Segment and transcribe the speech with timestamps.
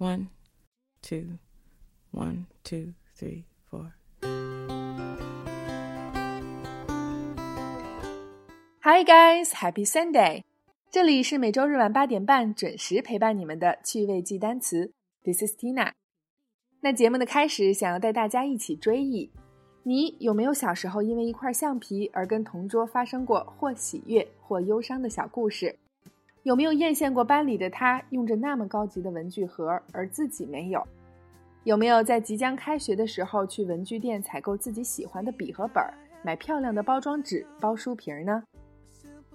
[0.00, 0.30] One,
[1.02, 1.38] two,
[2.10, 3.96] one, two, three, four.
[8.80, 10.44] Hi guys, Happy Sunday！
[10.90, 14.94] 这里是每周日晚八点半准时陪伴你们的趣味记单词。
[15.22, 15.92] This is Tina。
[16.80, 19.30] 那节目的开始，想要带大家一起追忆。
[19.82, 25.78] 你有没有小时候因为一块橡皮而跟同桌发生过或喜悦或忧伤的小故事？
[26.42, 30.82] 有没有艳羡过班里的他用着那么高级的文具盒，而自己没有？
[31.64, 38.42] 有没有在即将开学的时候去文具店采购自己喜欢的笔和本儿，买漂亮的包装纸包书皮儿呢？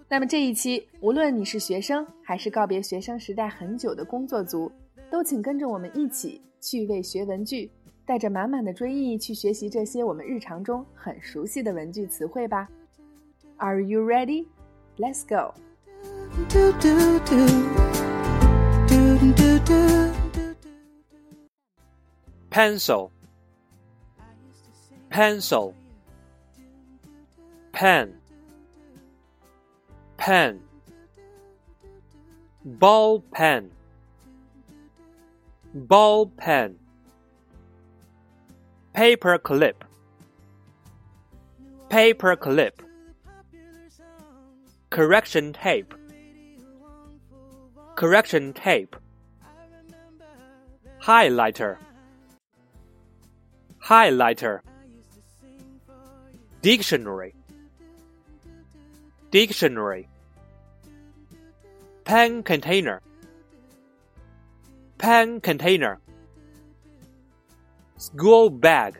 [0.09, 4.71] 那么这一期，无论你是学生还是告别学生时代很久的工作族，
[5.11, 7.69] 都请跟着我们一起趣味学文具。
[8.07, 12.69] 带着满满的追忆去学习这些我们日常中很熟悉的文具词汇吧。
[13.57, 14.45] Are you ready?
[14.97, 15.55] Let's go.
[22.49, 23.11] Pencil,
[25.09, 25.73] pencil,
[27.71, 28.13] pen,
[30.17, 30.59] pen,
[32.65, 33.71] ball pen,
[35.73, 36.75] ball pen.
[38.93, 39.85] Paper clip.
[41.89, 42.81] Paper clip.
[44.89, 45.94] Correction tape
[47.95, 48.95] correction tape.
[51.01, 51.77] Highlighter.
[53.83, 54.59] Highlighter.
[56.61, 57.33] Dictionary.
[59.31, 60.09] Dictionary.
[62.03, 63.01] Pen container.
[64.97, 65.99] Pen container.
[67.97, 68.97] School bag.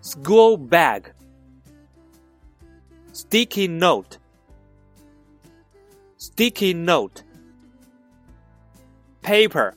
[0.00, 1.12] School bag.
[3.12, 4.18] Sticky note
[6.24, 7.22] sticky note.
[9.20, 9.74] Paper.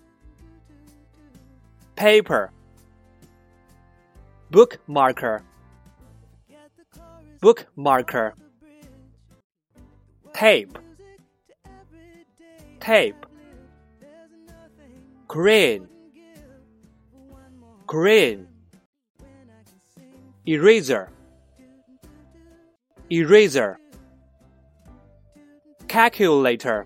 [1.96, 2.52] Paper.
[4.50, 5.44] Book marker
[7.42, 8.34] book marker
[10.34, 10.80] tape.
[12.80, 13.26] Tape.
[15.28, 15.88] Crayon
[17.86, 18.48] crayon
[20.48, 21.10] eraser.
[23.12, 23.80] Eraser
[25.98, 26.86] calculator.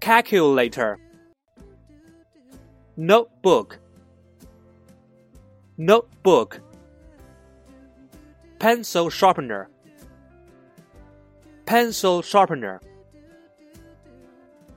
[0.00, 0.98] Calculator.
[2.96, 3.78] Notebook.
[5.76, 6.62] Notebook.
[8.58, 9.68] Pencil sharpener.
[11.66, 12.80] Pencil sharpener.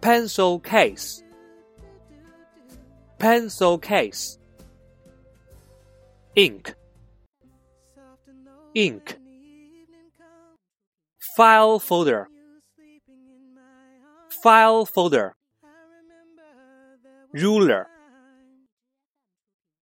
[0.01, 1.23] Pencil case.
[3.19, 4.38] Pencil case.
[6.35, 6.75] Ink.
[8.75, 9.17] Ink
[11.35, 12.27] file folder.
[14.43, 15.35] File folder.
[17.33, 17.88] Ruler.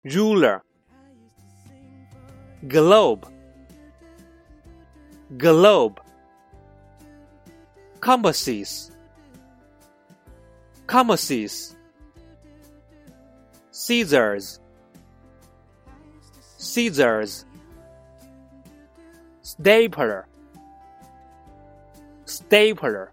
[0.05, 0.63] Ruler.
[2.69, 3.27] Globe.
[5.37, 6.01] Globe.
[8.01, 8.91] Compasses.
[10.87, 11.77] Compasses.
[13.71, 14.61] Scissors
[16.65, 17.45] scissors
[19.43, 20.27] stapler
[22.35, 23.09] stapler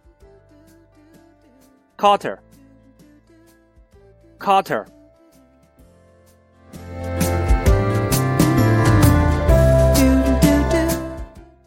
[1.95, 2.37] cutter
[4.39, 4.85] cutter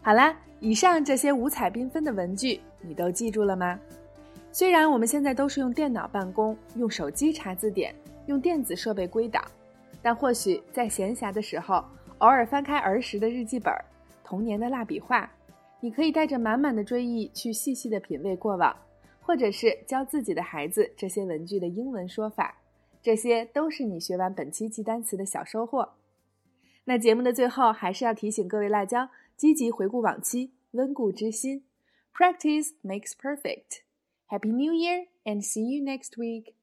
[0.01, 3.79] 好啦，以上这些五彩缤纷的文具，你都记住了吗？
[4.51, 7.95] 虽然我们现在都是用电脑办公，用手机查字典。
[8.27, 9.43] 用电子设备归档，
[10.01, 11.85] 但或许在闲暇的时候，
[12.17, 13.71] 偶尔翻开儿时的日记本、
[14.23, 15.29] 童年的蜡笔画，
[15.81, 18.75] 你可以带着满满的追忆去细细的品味过往，
[19.21, 22.61] 或者是教自己的孩子这些文具的英文说法，
[23.03, 25.93] 这些都是你学完本期记单词的小收获。
[26.85, 31.63] 那节目的最后，还是要提醒各位辣椒，积极回顾往期，温故知新
[32.13, 33.81] ，Practice makes perfect.
[34.27, 36.54] Happy New Year and see you next week.